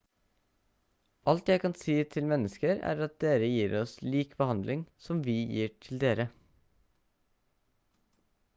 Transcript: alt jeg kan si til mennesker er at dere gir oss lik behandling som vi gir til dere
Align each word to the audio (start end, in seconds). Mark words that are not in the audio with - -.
alt 1.33 1.51
jeg 1.53 1.59
kan 1.63 1.75
si 1.81 1.97
til 2.15 2.25
mennesker 2.31 2.81
er 2.91 3.03
at 3.07 3.13
dere 3.25 3.51
gir 3.57 3.75
oss 3.81 3.93
lik 4.15 4.33
behandling 4.41 4.81
som 5.09 5.21
vi 5.29 5.37
gir 5.53 5.77
til 5.89 6.03
dere 6.05 6.29